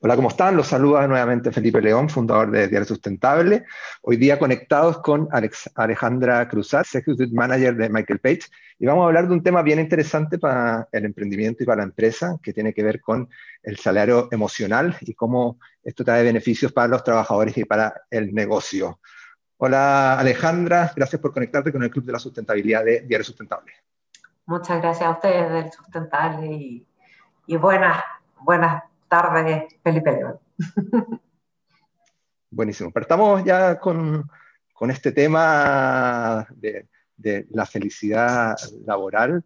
[0.00, 0.56] Hola, ¿cómo están?
[0.56, 3.64] Los saluda nuevamente Felipe León, fundador de Diario Sustentable.
[4.02, 5.28] Hoy día conectados con
[5.74, 8.42] Alejandra Cruzat, Executive Manager de Michael Page,
[8.78, 11.82] y vamos a hablar de un tema bien interesante para el emprendimiento y para la
[11.82, 13.28] empresa, que tiene que ver con
[13.64, 19.00] el salario emocional y cómo esto trae beneficios para los trabajadores y para el negocio.
[19.56, 23.72] Hola Alejandra, gracias por conectarte con el Club de la Sustentabilidad de Diario Sustentable.
[24.46, 26.86] Muchas gracias a ustedes del Sustentable y,
[27.48, 28.00] y buenas,
[28.42, 30.38] buenas tarde, Felipe León.
[32.50, 32.90] Buenísimo.
[32.90, 34.28] Partamos ya con,
[34.72, 38.56] con este tema de, de, la felicidad
[38.86, 39.44] laboral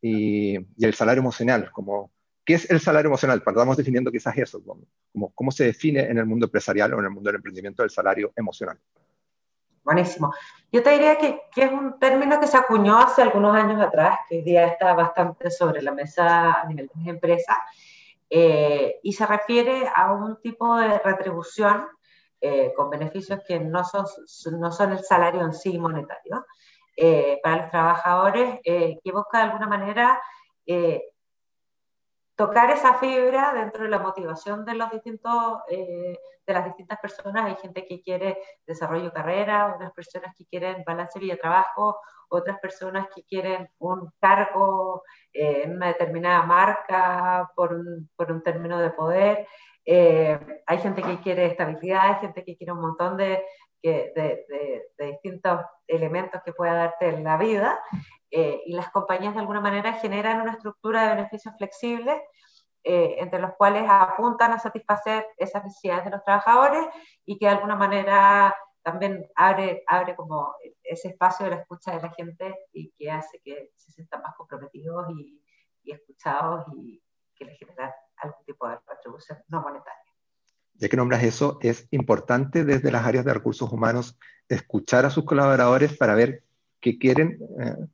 [0.00, 1.70] y, y, el salario emocional.
[1.72, 2.10] Como,
[2.44, 3.42] ¿Qué es el salario emocional?
[3.42, 7.10] Partamos definiendo quizás eso, como, cómo se define en el mundo empresarial o en el
[7.10, 8.78] mundo del emprendimiento el salario emocional.
[9.84, 10.32] Buenísimo.
[10.70, 14.20] Yo te diría que, que, es un término que se acuñó hace algunos años atrás,
[14.28, 17.56] que hoy día está bastante sobre la mesa a nivel de las empresas,
[18.34, 21.86] eh, y se refiere a un tipo de retribución
[22.40, 24.06] eh, con beneficios que no son,
[24.58, 26.46] no son el salario en sí monetario.
[26.96, 30.18] Eh, para los trabajadores, que busca de alguna manera
[32.36, 35.58] tocar esa fibra dentro de la motivación distintos,
[36.46, 37.46] de las distintas personas.
[37.46, 43.08] Hay gente que quiere desarrollo de carrera, otras personas que quieren balance vida-trabajo, otras personas
[43.14, 48.90] que quieren un cargo eh, en una determinada marca por un, por un término de
[48.90, 49.46] poder.
[49.84, 53.44] Eh, hay gente que quiere estabilidad, hay gente que quiere un montón de,
[53.82, 57.78] de, de, de distintos elementos que pueda darte en la vida.
[58.30, 62.20] Eh, y las compañías de alguna manera generan una estructura de beneficios flexibles
[62.84, 66.84] entre los cuales apuntan a satisfacer esas necesidades de los trabajadores
[67.24, 72.02] y que de alguna manera también abre, abre como ese espacio de la escucha de
[72.02, 75.40] la gente y que hace que se sientan más comprometidos y,
[75.84, 77.02] y escuchados y
[77.34, 80.01] que les genera algún tipo de retribución no monetaria.
[80.82, 85.24] Ya que nombras eso, es importante desde las áreas de recursos humanos escuchar a sus
[85.24, 86.42] colaboradores para ver
[86.80, 87.38] qué quieren.
[87.60, 87.86] Eh.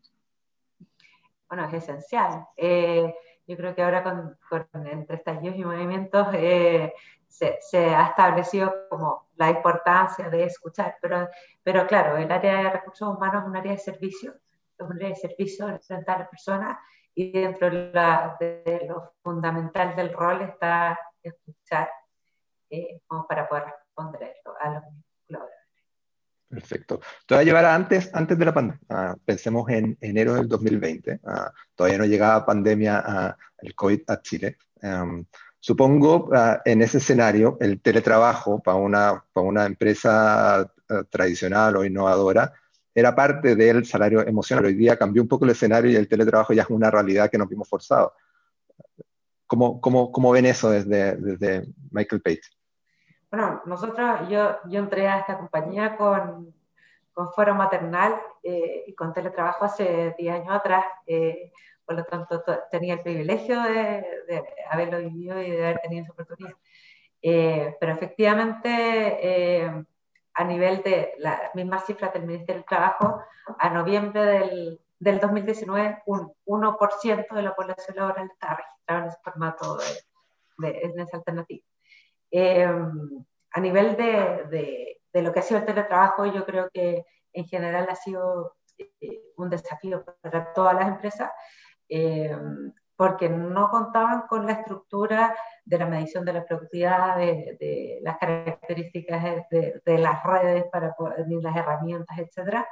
[1.50, 2.46] Bueno, es esencial.
[2.56, 3.14] Eh,
[3.46, 4.32] yo creo que ahora
[4.90, 6.94] entre estallidos y movimientos eh,
[7.28, 7.58] se,
[7.94, 11.28] ha establecido como la importancia de escuchar, pero,
[11.62, 14.32] pero claro, el área de recursos humanos es un área de servicio,
[14.78, 16.78] es un área de servicio frente a las personas
[17.14, 21.90] y dentro de, la, de, lo fundamental del rol está escuchar
[22.70, 24.82] eh, para poder responder a
[25.28, 25.42] los.
[26.48, 27.00] Perfecto.
[27.26, 29.16] Te voy a llevar antes, antes de la pandemia.
[29.24, 31.20] Pensemos en enero del 2020.
[31.26, 34.56] Ah, todavía no llegaba pandemia, ah, el COVID a Chile.
[34.82, 35.26] Um,
[35.60, 36.30] Supongo
[36.64, 42.52] en ese escenario el teletrabajo para una, para una empresa uh, tradicional o innovadora
[42.94, 44.66] era parte del salario emocional.
[44.66, 47.38] Hoy día cambió un poco el escenario y el teletrabajo ya es una realidad que
[47.38, 48.12] nos vimos forzados.
[49.46, 52.40] ¿Cómo, cómo, cómo ven eso desde, desde Michael Page?
[53.30, 56.54] Bueno, nosotros, yo, yo entré a esta compañía con,
[57.12, 60.84] con Foro Maternal eh, y con teletrabajo hace 10 años atrás.
[61.06, 61.52] Eh,
[61.88, 66.12] por lo tanto tenía el privilegio de, de, haberlo vivido y de haber tenido esa
[66.12, 66.54] oportunidad.
[67.22, 69.84] Eh, pero efectivamente, eh,
[70.34, 73.22] a nivel de las mismas cifras del Ministerio del Trabajo,
[73.58, 79.18] a noviembre del, del 2019, un 1% de la población laboral estaba registrada en ese
[79.24, 81.64] formato de, de en esa alternativa.
[82.30, 82.68] Eh,
[83.50, 87.46] a nivel de, de, de, lo que ha sido el teletrabajo, yo creo que en
[87.46, 91.30] general ha sido eh, un desafío para todas las empresas
[91.88, 92.36] eh,
[92.96, 98.18] porque no contaban con la estructura de la medición de la productividad, de, de las
[98.18, 102.64] características de, las redes para poder, las herramientas, etc.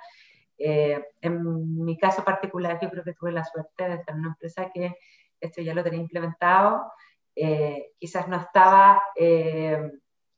[0.58, 4.68] Eh, en mi caso particular, yo creo que tuve la suerte de tener una empresa
[4.74, 4.96] que
[5.40, 6.90] esto ya lo tenía implementado,
[7.36, 9.90] eh, quizás no estaba eh,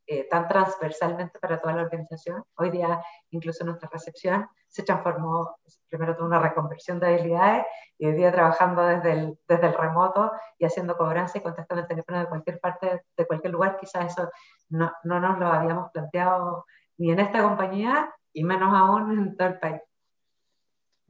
[0.06, 2.42] eh, tan transversalmente para toda la organización.
[2.56, 3.00] Hoy día,
[3.30, 5.56] incluso nuestra recepción se transformó,
[5.88, 7.66] primero tuvo una reconversión de habilidades
[7.98, 11.88] y hoy día trabajando desde el, desde el remoto y haciendo cobranza y contestando el
[11.88, 14.30] teléfono de cualquier parte, de cualquier lugar, quizás eso
[14.70, 16.64] no, no nos lo habíamos planteado
[16.96, 19.80] ni en esta compañía y menos aún en todo el país.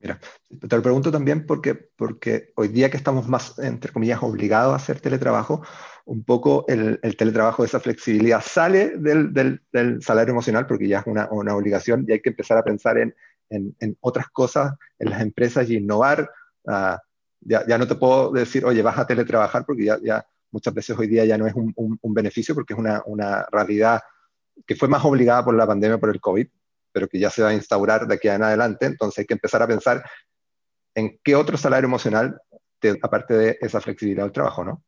[0.00, 0.20] Mira,
[0.68, 4.76] te lo pregunto también porque, porque hoy día que estamos más, entre comillas, obligados a
[4.76, 5.62] hacer teletrabajo,
[6.04, 11.00] un poco el, el teletrabajo, esa flexibilidad sale del, del, del, salario emocional porque ya
[11.00, 13.14] es una, una, obligación y hay que empezar a pensar en,
[13.50, 16.30] en, en otras cosas en las empresas y innovar.
[16.62, 16.96] Uh,
[17.40, 20.96] ya, ya, no te puedo decir, oye, vas a teletrabajar porque ya, ya muchas veces
[20.96, 24.00] hoy día ya no es un, un, un beneficio porque es una, una realidad
[24.66, 26.46] que fue más obligada por la pandemia, por el COVID,
[26.92, 28.86] pero que ya se va a instaurar de aquí en adelante.
[28.86, 30.02] Entonces hay que empezar a pensar
[30.94, 32.40] en qué otro salario emocional,
[32.78, 34.82] te, aparte de esa flexibilidad del trabajo, ¿no?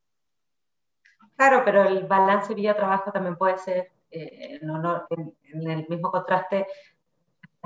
[1.37, 6.67] Claro, pero el balance vía-trabajo también puede ser eh, en, el mismo contraste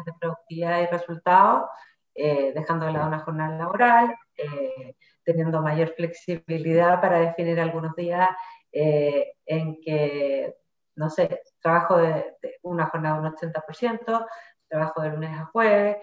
[0.05, 1.71] de productividad y resultados,
[2.15, 4.95] eh, dejando de lado una jornada laboral, eh,
[5.25, 8.29] teniendo mayor flexibilidad para definir algunos días
[8.71, 10.55] en que,
[10.97, 14.27] no sé, trabajo de, una jornada de un 80%,
[14.69, 15.97] trabajo de lunes a jueves,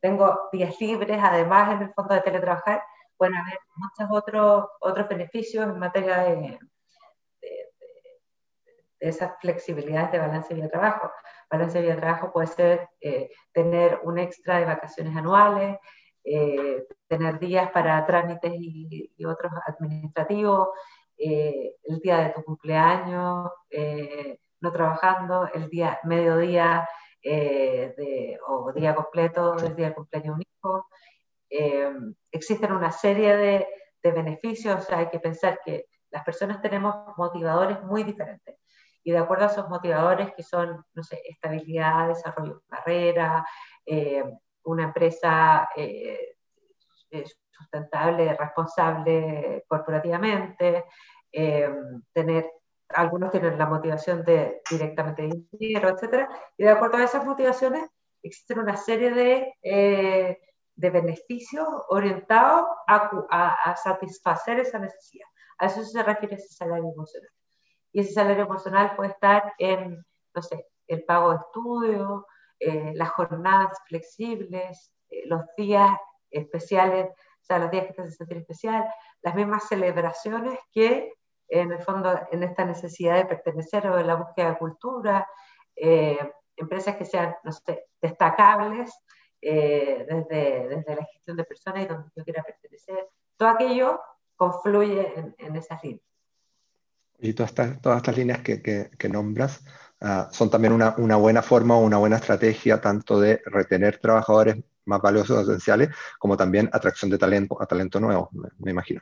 [0.00, 2.82] tengo días libres, además en el fondo de teletrabajar,
[3.16, 6.58] pueden haber muchos otros, otros beneficios en materia de,
[9.00, 11.10] esas flexibilidades de balance de trabajo.
[11.50, 15.78] Balance de trabajo puede ser eh, tener un extra de vacaciones anuales,
[16.24, 20.68] eh, tener días para trámites y, otros administrativos,
[21.18, 23.50] eh, el día de tu cumpleaños,
[24.60, 26.88] no trabajando, el día mediodía
[27.22, 30.86] de, o día completo del día del cumpleaños único.
[32.30, 33.66] existen una serie de,
[34.02, 38.56] de beneficios, hay que pensar que las personas tenemos motivadores muy diferentes
[39.08, 43.46] y de acuerdo a esos motivadores que son, no sé, estabilidad, desarrollo de carrera,
[43.86, 44.22] eh,
[44.64, 46.36] una empresa eh,
[47.10, 47.24] eh,
[47.58, 50.84] sustentable, responsable corporativamente,
[52.12, 52.50] tener,
[52.90, 56.28] algunos tienen la motivación de directamente de dinero, etc.
[56.56, 57.84] Y de acuerdo a esas motivaciones
[58.22, 60.38] existen una serie de,
[60.74, 65.26] de beneficios orientados a, a satisfacer esa necesidad.
[65.58, 67.30] A eso se refiere ese salario emocional.
[67.92, 72.26] Y ese salario personal puede estar en, no sé, el pago de estudio,
[72.58, 75.90] eh, las jornadas flexibles, eh, los días
[76.30, 77.08] especiales,
[77.48, 78.84] sea, los días que te hacen sentir especial,
[79.22, 81.12] las mismas celebraciones que
[81.48, 85.28] en el fondo en esta necesidad de pertenecer o de la búsqueda de cultura,
[85.74, 86.18] eh,
[86.56, 88.92] empresas que sean, no sé, destacables
[89.40, 93.08] desde, desde, la gestión de personas y donde yo quiera pertenecer.
[93.36, 94.00] Todo aquello
[94.36, 96.08] confluye en, en esas líneas.
[97.18, 99.64] Y todas estas, todas estas líneas que, que, nombras
[100.00, 104.56] ah, son también una, una, buena forma o una buena estrategia tanto de retener trabajadores
[104.88, 109.00] más valiosos esenciales como también atracción de talento a talento nuevo, me, imagino.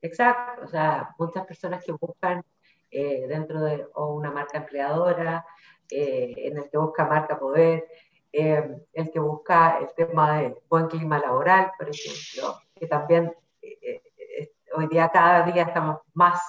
[0.00, 2.44] Exacto, o sea, muchas personas que buscan
[2.90, 5.44] eh, dentro de o una marca empleadora,
[5.90, 7.86] eh, en el que busca marca poder,
[8.30, 13.34] eh, el que busca el tema de buen clima laboral, por ejemplo, que también
[14.76, 16.40] hoy día cada día estamos más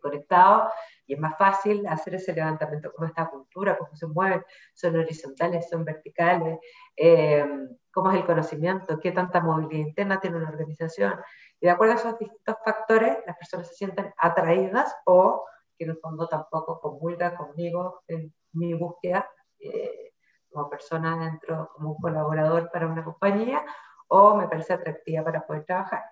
[0.00, 0.70] conectados
[1.06, 4.44] y es más fácil hacer ese levantamiento, cómo está la cultura, cómo se mueven,
[4.74, 6.58] son horizontales, son verticales,
[6.96, 7.46] eh,
[7.92, 11.14] cómo es el conocimiento, qué tanta movilidad interna tiene una organización.
[11.60, 15.44] Y de acuerdo a esos distintos factores, las personas se sienten atraídas o
[15.78, 19.28] que en el fondo tampoco comulgan conmigo en mi búsqueda
[19.58, 20.12] eh,
[20.50, 23.64] como persona dentro, como un colaborador para una compañía,
[24.08, 26.02] o me parece atractiva para poder trabajar.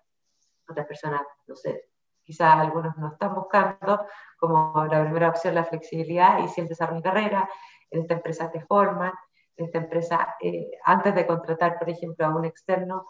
[0.68, 1.88] Otras personas, no sé,
[2.24, 4.06] quizás algunos no están buscando,
[4.36, 7.48] como la primera opción, la flexibilidad y si el desarrollo de carrera,
[7.90, 9.12] en esta empresa te forman,
[9.56, 13.06] en esta empresa, eh, antes de contratar, por ejemplo, a un externo,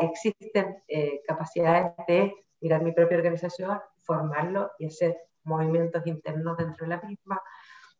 [0.00, 6.96] existen eh, capacidades de mirar mi propia organización, formarlo y hacer movimientos internos dentro de
[6.96, 7.40] la misma.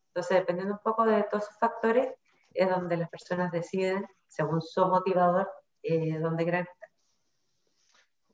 [0.09, 2.12] Entonces, dependiendo un poco de todos esos factores,
[2.53, 5.49] es donde las personas deciden, según su motivador,
[5.83, 6.45] eh, dónde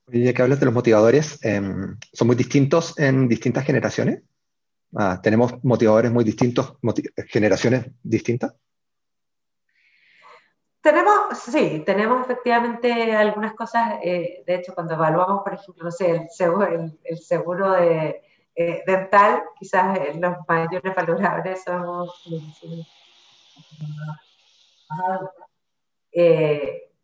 [0.06, 4.22] ya que hablas de los motivadores, em, ¿son muy distintos en distintas generaciones?
[4.96, 6.74] Ah, ¿Tenemos motivadores muy distintos,
[7.28, 8.54] generaciones distintas?
[10.80, 16.10] Tenemos, sí, tenemos efectivamente algunas cosas, eh, de hecho, cuando evaluamos, por ejemplo, no sé,
[16.10, 18.22] el seguro, de,
[18.54, 22.06] eh, dental, quizás eh, los mayores valoradores son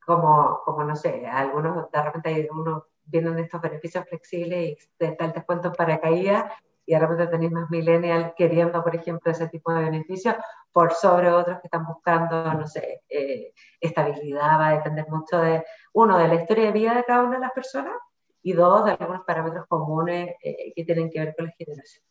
[0.05, 5.25] como, como, no sé, algunos, de repente hay unos vienen estos beneficios flexibles y está
[5.25, 6.53] el descuento para caída
[6.87, 10.35] y de repente tenéis más millennials queriendo, por ejemplo, ese tipo de beneficios
[10.73, 15.65] por sobre otros que están buscando, no sé, eh, estabilidad, va a depender mucho de,
[15.93, 17.95] uno, de la historia de vida de cada una de las personas
[18.43, 22.05] y dos, de algunos parámetros comunes eh, que tienen que ver con la generación.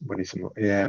[0.00, 0.52] Buenísimo.
[0.56, 0.88] Eh,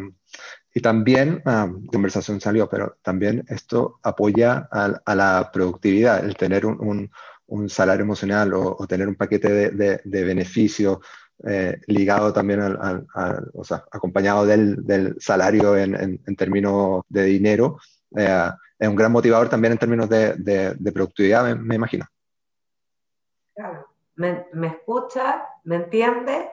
[0.75, 7.10] y también, ah, conversación salió, pero también esto apoya a, la productividad, el tener un
[7.48, 11.00] un salario emocional o, tener un paquete de, de, beneficios
[11.46, 13.08] eh, ligado también al,
[13.53, 17.77] o sea, acompañado del, salario en, en, términos de dinero,
[18.15, 22.05] eh, es un gran motivador también en términos de, de productividad, me, imagino.
[23.53, 26.50] Claro, me, me, escucha, me entiende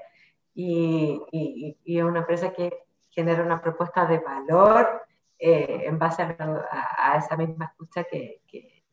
[0.55, 2.73] y, y, es una empresa que
[3.13, 5.03] genera una propuesta de valor
[5.39, 8.85] eh, en base a, esa misma escucha que, que,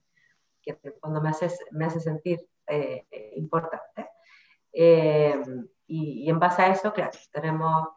[0.62, 4.10] que cuando me hace, me hace sentir eh, importante.
[4.72, 7.90] y, en base a eso, claro, tenemos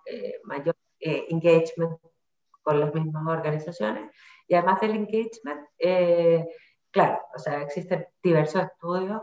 [0.45, 1.99] mayor engagement
[2.63, 4.11] con las mismas organizaciones
[4.47, 5.67] y además del engagement,
[6.91, 9.21] claro, o sea, existen diversos estudios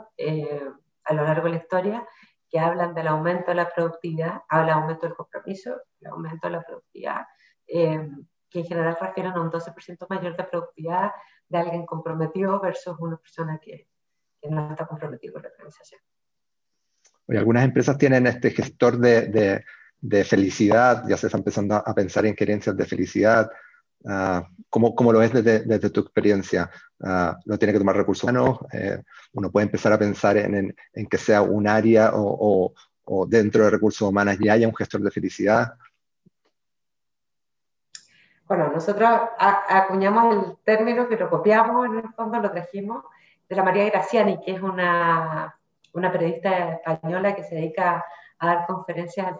[1.06, 2.08] a lo largo de la historia
[2.50, 6.62] que hablan del aumento de la productividad, habla aumento del compromiso, el aumento de la
[6.63, 7.27] productividad,
[7.68, 8.10] eh,
[8.50, 11.12] que en general refieren a un 12% mayor de productividad
[11.48, 13.88] de alguien comprometido versus una persona que,
[14.41, 16.01] que no está comprometido con la organización.
[17.27, 19.65] algunas empresas tienen este gestor de, de,
[20.00, 23.50] de, felicidad, ya se está empezando a pensar en gerencias de felicidad.
[24.01, 26.70] Uh, ¿cómo, ¿cómo, lo ves desde, desde tu experiencia?
[27.00, 28.60] Uh, ¿Lo tiene que tomar recursos humanos?
[28.72, 29.01] Eh,
[29.34, 32.74] ¿Uno puede empezar a pensar en, en, en que sea un área o, o,
[33.06, 35.74] o, dentro de recursos humanos ya haya un gestor de felicidad?
[38.48, 43.03] Bueno, nosotros acuñamos el término que lo copiamos, en el fondo lo trajimos
[43.48, 45.56] de la María Graciani, que es una,
[45.94, 48.03] una periodista española que se dedica
[48.39, 49.36] a dar conferencias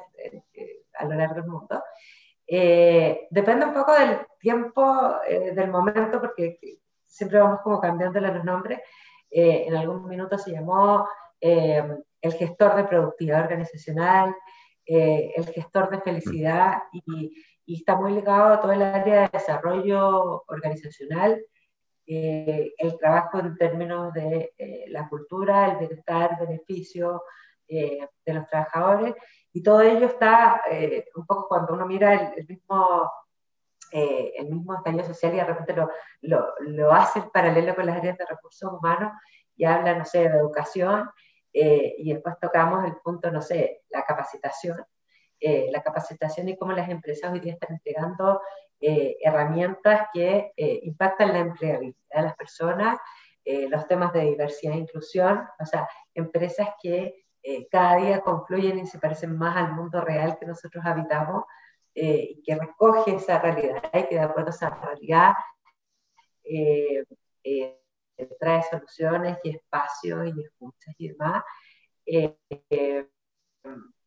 [0.94, 1.82] a lo largo del mundo.
[2.52, 6.58] Eh, depende un poco del tiempo, eh, del momento, porque
[7.06, 8.80] siempre vamos como cambiando los nombres.
[9.30, 11.08] Eh, en algún minuto se llamó
[11.40, 14.36] el gestor de productividad organizacional,
[14.86, 17.32] el gestor de felicidad y,
[17.66, 21.42] y, está muy ligado a todo el área de desarrollo organizacional,
[22.06, 24.52] el trabajo en términos de
[24.88, 27.24] la cultura, el bienestar, beneficio
[27.68, 29.16] de los trabajadores
[29.52, 33.12] y todo ello está eh, un poco cuando uno mira el, mismo,
[33.92, 35.76] eh, el mismo estallido social y de repente
[36.22, 39.14] lo, lo, hace en paralelo con las áreas de recursos humanos
[39.56, 41.10] y habla, no sé, de educación
[41.52, 44.78] eh, y después tocamos el punto, no sé, la capacitación.
[45.42, 48.42] la capacitación y cómo las empresas hoy día están entregando
[48.82, 50.52] herramientas que
[50.84, 53.00] impactan la empleabilidad de las personas,
[53.46, 58.86] los temas de diversidad e inclusión, o sea, empresas que eh, cada día confluyen y
[58.86, 61.46] se parecen más al mundo real que nosotros habitamos
[61.96, 65.34] eh, y que recoge esa realidad y que de acuerdo a esa realidad
[66.44, 67.06] eh,
[68.40, 71.44] trae soluciones y espacios y escuchas y demás.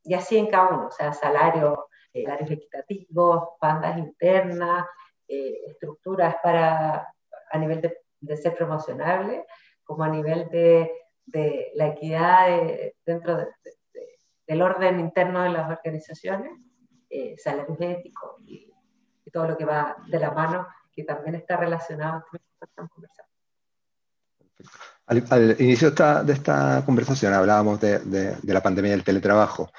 [0.04, 1.78] y así en cada uno, o sea, salarios,
[2.12, 4.86] salarios equitativos, bandas internas,
[5.26, 7.08] estructuras para
[7.50, 9.46] a nivel de, de ser promocionable,
[9.84, 12.48] como a nivel de de la equidad
[13.04, 13.38] dentro
[14.46, 16.52] del orden interno de las organizaciones,
[17.08, 18.68] eh, salarios éticos y,
[19.32, 22.90] todo lo que va de la mano, que también está relacionado con lo que estamos
[22.90, 23.30] conversando.
[25.06, 29.72] Al, inicio de esta, conversación hablábamos de, de, la pandemia del teletrabajo.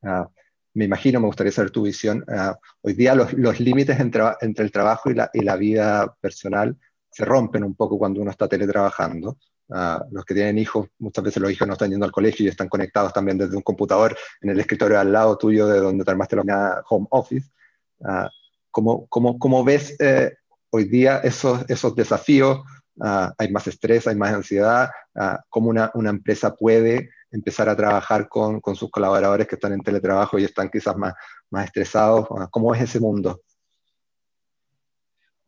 [0.00, 0.24] Uh,
[0.72, 2.24] me imagino, me gustaría saber tu visión.
[2.26, 6.16] Uh, hoy día los, los límites entre, entre, el trabajo y la, y la, vida
[6.18, 6.74] personal
[7.10, 9.36] se rompen un poco cuando uno está teletrabajando
[9.68, 12.68] los que tienen hijos, muchas veces los hijos no están yendo al colegio y están
[12.68, 16.36] conectados también desde un computador en el escritorio al lado tuyo de donde te armaste
[16.36, 17.50] la home office.
[17.98, 18.28] Uh,
[18.70, 20.36] ¿cómo, cómo, cómo, ves eh,
[20.70, 22.60] hoy día esos, esos desafíos?
[22.96, 24.90] Uh, hay más estrés, hay más ansiedad.
[25.14, 29.72] Uh, ¿Cómo una, una, empresa puede empezar a trabajar con, con, sus colaboradores que están
[29.72, 31.14] en teletrabajo y están quizás más,
[31.50, 32.28] más estresados?
[32.50, 33.40] ¿Cómo es ese mundo?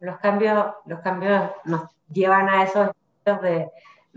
[0.00, 2.90] Los cambios, los cambios nos llevan a esos
[3.24, 3.70] de,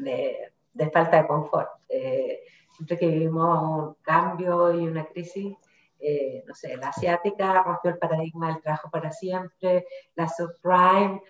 [0.03, 1.69] de, falta de confort.
[1.87, 2.41] Eh,
[2.71, 5.55] siempre que vivimos un cambio y una crisis,
[5.99, 11.21] eh, no sé, la asiática rompió el paradigma del trabajo para siempre, la subprime,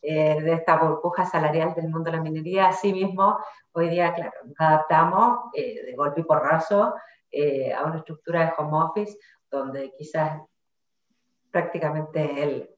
[0.00, 3.38] eh, de esta burbuja salarial del mundo de la minería, así mismo,
[3.72, 9.18] hoy día, claro, nos adaptamos de golpe y porrazo a una estructura de home office
[9.50, 10.40] donde quizás
[11.50, 12.70] prácticamente el,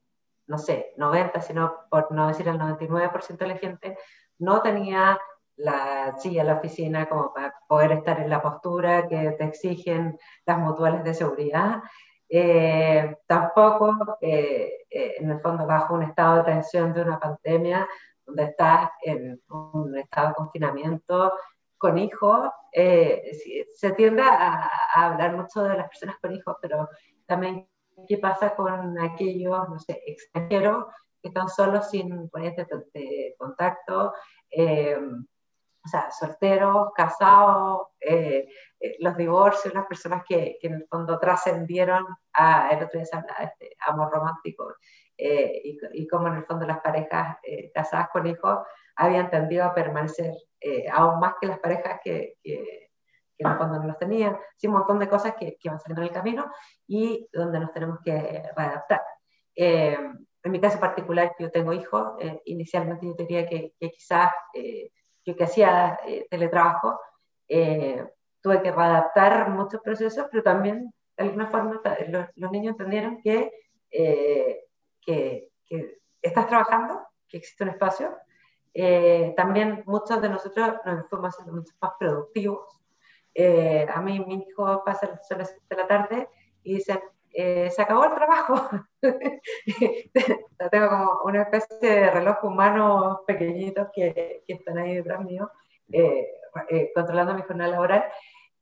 [0.47, 3.99] no sé, 90, sino por no decir el 99% de la gente
[4.41, 5.19] no tenía
[5.61, 10.59] la silla la oficina como para poder estar en la postura que te exigen las
[10.59, 11.83] mutuales de seguridad.
[12.29, 17.87] Eh, tampoco, eh, eh, en el fondo, bajo un estado de tensión de una pandemia,
[18.25, 21.33] donde estás en un estado de confinamiento
[21.77, 26.89] con hijos, se tiende a, hablar mucho de las personas con hijos, pero
[27.27, 27.69] también
[28.07, 30.85] qué pasa con aquellos, no sé, extranjeros
[31.21, 34.13] que están solos sin ponerse de, contacto,
[34.51, 34.99] eh,
[35.83, 38.47] o sea, solteros, casados, eh,
[38.79, 43.25] eh, los divorcios, las personas que, que en el fondo trascendieron a, el otro día
[43.41, 44.75] este amor romántico,
[45.23, 47.37] y, y cómo en el fondo las parejas
[47.75, 48.61] casadas con hijos
[48.97, 50.33] habían tendido a permanecer
[50.93, 54.75] aún más que las parejas que, que en el fondo no los tenían, sí, un
[54.75, 56.51] montón de cosas que, que van saliendo en el camino
[56.87, 59.03] y donde nos tenemos que adaptar.
[59.55, 59.99] Eh,
[60.43, 64.91] en mi caso particular, yo tengo hijos, eh, inicialmente yo diría que, que quizás eh,
[65.25, 66.99] yo que hacía eh, teletrabajo,
[68.41, 73.53] tuve que readaptar muchos procesos, pero también de alguna forma los, niños entendieron que,
[73.91, 74.65] eh,
[75.01, 78.17] que, que, estás trabajando, que existe un espacio.
[78.73, 82.81] Eh, también muchos de nosotros nos fuimos haciendo mucho más productivos.
[83.35, 86.29] Eh, a mí mi hijo pasa las horas de la tarde
[86.63, 87.01] y dicen,
[87.33, 88.71] se acabó el trabajo.
[90.71, 95.51] Tengo como una especie de reloj humano pequeñitos que, que están ahí detrás mío,
[96.95, 98.05] controlando mi jornada laboral.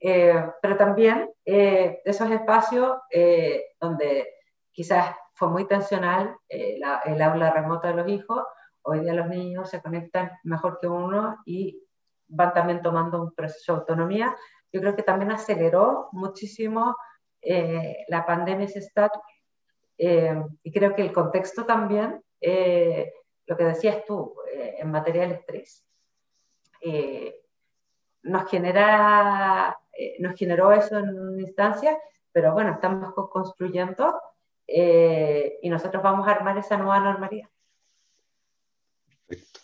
[0.01, 4.29] Eh, pero también eh, esos espacios eh, donde
[4.71, 8.45] quizás fue muy tensional el aula remota de los hijos,
[8.83, 11.81] hoy día los niños se conectan mejor que uno y
[12.29, 14.37] van también tomando un proceso de autonomía.
[14.73, 16.97] Yo creo que también aceleró muchísimo
[17.43, 19.23] la pandemia ese estatus
[19.97, 25.85] y creo que el contexto también, lo que decías tú en materia del estrés,
[28.23, 31.99] nos genera eh, nos generó eso en una instancia,
[32.31, 34.15] pero bueno, estamos construyendo
[34.65, 37.49] eh, y nosotros vamos a armar esa nueva normalidad.
[39.27, 39.59] Perfecto.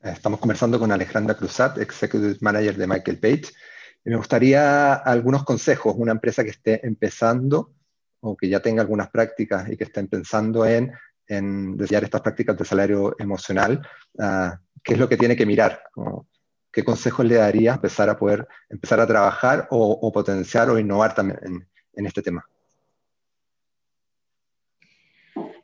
[0.00, 3.52] Eh, estamos conversando con Alejandra Cruzat, Executive Manager de Michael Page.
[4.04, 7.72] Me gustaría algunos consejos, una empresa que esté empezando
[8.20, 10.92] o que ya tenga algunas prácticas y que estén pensando en,
[11.26, 14.50] en desarrollar estas prácticas de salario emocional, uh,
[14.82, 15.82] ¿qué es lo que tiene que mirar?
[16.74, 21.68] ¿qué consejos le daría empezar a poder empezar a trabajar o, potenciar o innovar también
[21.94, 22.44] en, este tema?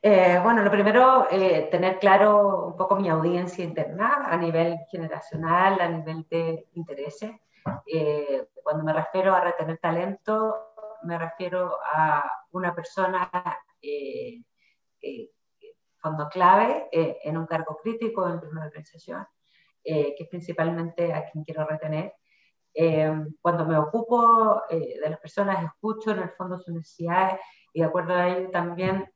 [0.01, 5.79] Eh, bueno, lo primero, eh, tener claro un poco mi audiencia interna a nivel generacional,
[5.81, 7.31] a nivel de intereses.
[7.85, 13.29] Eh, cuando me refiero a retener talento, me refiero a una persona,
[16.01, 19.25] fondo clave, en un cargo crítico en una organización,
[19.83, 22.13] eh, que es principalmente a quien quiero retener.
[22.73, 27.39] Eh, cuando me ocupo eh, de las personas, escucho en el fondo sus necesidades
[27.73, 29.11] y de acuerdo a ello también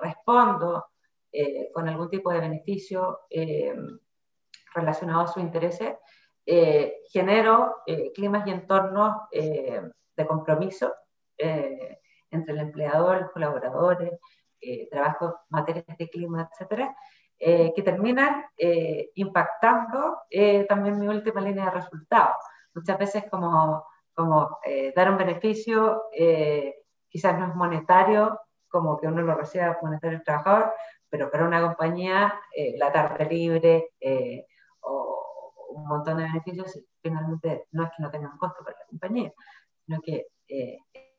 [0.00, 0.86] respondo
[1.72, 3.20] con algún tipo de beneficio
[4.74, 5.94] relacionado a sus intereses.
[6.44, 7.76] Genero
[8.14, 10.94] climas y entornos de compromiso
[11.36, 14.18] entre el empleador, los colaboradores,
[14.90, 16.94] trabajo, materias de clima, etcétera,
[17.42, 22.36] eh, que terminan eh, impactando eh, también mi última línea de resultados.
[22.74, 24.58] Muchas veces como, como
[24.94, 26.02] dar un beneficio
[27.08, 30.74] quizás no es monetario, como que uno lo reciba monetario el trabajador,
[31.08, 32.38] pero para una compañía
[32.76, 34.44] la tarde libre o
[35.70, 39.32] un montón de beneficios finalmente no es que no tengan costo para la compañía,
[39.86, 40.26] sino que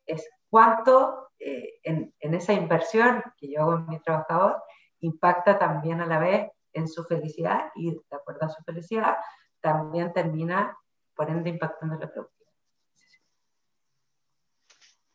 [0.06, 4.62] es cuánto en, en, esa inversión que yo hago en mi trabajador
[5.00, 9.18] impacta también a la vez en su felicidad y de acuerdo a su felicidad
[9.60, 10.76] también termina
[11.16, 12.42] por ende impactando la productividad.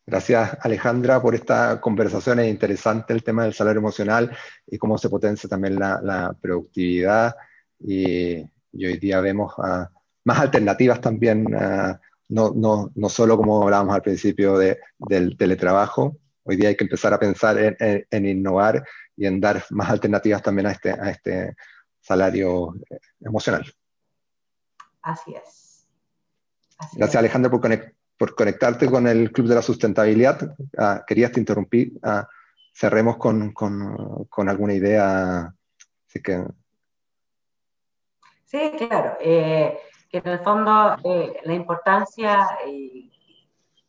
[0.05, 2.39] Gracias Alejandra por esta conversación.
[2.39, 7.35] Es interesante el tema del salario emocional y cómo se potencia también la, productividad.
[7.79, 8.41] Y,
[8.85, 9.89] hoy día vemos ah,
[10.23, 16.17] más alternativas también, ah, no, no, no, solo como hablábamos al principio de, del teletrabajo.
[16.43, 18.83] Hoy día hay que empezar a pensar en, en innovar
[19.15, 21.55] y en dar más alternativas también a este, a este
[21.99, 23.65] salario eh, emocional.
[25.01, 25.87] Así es.
[26.93, 27.61] Gracias Alejandra por,
[28.17, 30.55] por, conectarte con el Club de la Sustentabilidad.
[30.77, 31.97] Ah, querías te interrumpí.
[32.03, 32.27] Ah,
[32.73, 35.53] cerremos con, con, con, alguna idea.
[36.07, 36.43] Así que...
[38.47, 39.17] Sí, claro.
[39.19, 39.79] Eh,
[40.09, 42.47] que en el fondo eh, la importancia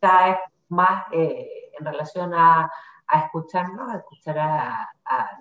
[0.00, 2.70] cada vez más en relación a
[3.08, 4.88] a escucharnos, a escuchar a,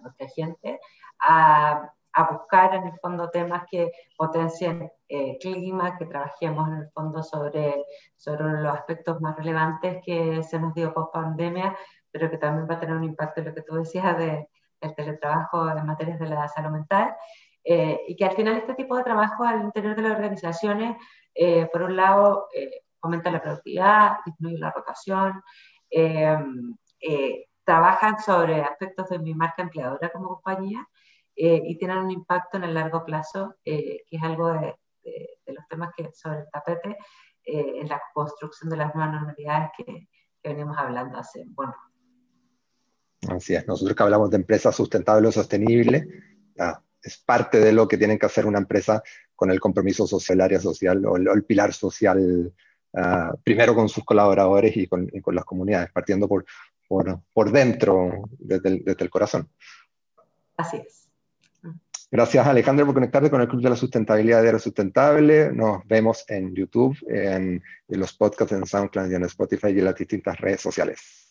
[0.02, 0.80] nuestra gente,
[1.20, 1.92] a,
[2.32, 7.86] buscar en el fondo temas que potencien eh, clima, que trabajemos en el fondo sobre,
[8.16, 11.78] sobre los aspectos más relevantes que se nos dio post pandemia,
[12.10, 14.50] pero que también va a tener un impacto en lo que tú decías de,
[14.82, 17.16] del teletrabajo en materias de la salud mental.
[17.70, 20.96] Eh, y que al final este tipo de trabajo al interior de las organizaciones,
[21.36, 22.48] eh, por un lado,
[23.02, 25.44] aumenta la productividad, disminuye la rotación,
[27.68, 30.88] trabajan sobre aspectos de mi marca empleadora como compañía
[31.36, 34.74] eh, y tienen un impacto en el largo plazo, eh, que es algo de,
[35.48, 36.98] los temas que sobre el tapete
[37.46, 39.86] eh, en la construcción de las nuevas normalidades que,
[40.42, 41.76] que venimos hablando hace, bueno.
[43.30, 46.08] Así es, nosotros que hablamos de empresas sustentables o sostenibles,
[47.08, 49.02] es parte de lo que tienen que hacer una empresa
[49.36, 52.54] con el compromiso social, el área social o el, pilar social,
[52.96, 56.46] ah, primero con sus colaboradores y con, y con, las comunidades, partiendo por,
[56.88, 59.50] por, por dentro, desde el, desde el, corazón.
[60.58, 61.08] Así es.
[62.10, 65.52] Gracias Alejandro por conectarte con el Club de la Sustentabilidad de Sustentable.
[65.52, 69.86] Nos vemos en YouTube, en, en los podcasts en SoundCloud y en Spotify y en
[69.86, 71.27] las distintas redes sociales.